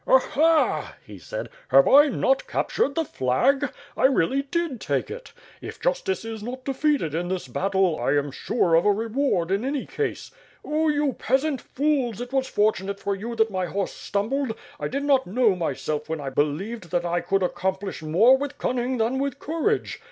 [0.07, 3.71] "Aha!" he said, "have I not captured the flag?
[3.95, 5.31] I really did take it.
[5.61, 9.63] If justice is not defeated in this battle, I am sure of a reward in
[9.63, 10.31] any case.
[10.65, 14.55] Oh, you peasant fools, it was fortunate for you that my horse stumbled.
[14.79, 18.97] I did not know myself when I believed that I could accomplish more with cunning
[18.97, 19.99] than with courage.